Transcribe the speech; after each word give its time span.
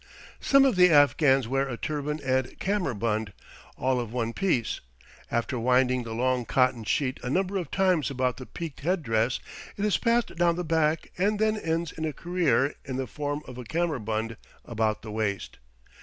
Some 0.39 0.65
of 0.65 0.77
the 0.77 0.89
Afghans 0.89 1.47
wear 1.47 1.69
a 1.69 1.77
turban 1.77 2.19
and 2.23 2.57
kammerbund, 2.59 3.33
all 3.77 3.99
of 3.99 4.11
one 4.11 4.33
piece; 4.33 4.81
after 5.29 5.59
winding 5.59 6.01
the 6.01 6.13
long 6.15 6.43
cotton 6.43 6.83
sheet 6.85 7.19
a 7.21 7.29
number 7.29 7.55
of 7.57 7.69
times 7.69 8.09
about 8.09 8.37
the 8.37 8.47
peaked 8.47 8.79
head 8.79 9.03
dress, 9.03 9.39
it 9.77 9.85
is 9.85 9.99
passed 9.99 10.35
down 10.37 10.55
the 10.55 10.63
back 10.63 11.11
and 11.19 11.37
then 11.37 11.55
ends 11.55 11.91
its 11.99 12.19
career 12.19 12.73
in 12.83 12.95
the 12.95 13.05
form 13.05 13.43
of 13.47 13.59
a 13.59 13.63
kammerbund 13.63 14.37
about 14.65 15.03
the 15.03 15.11
waist. 15.11 15.59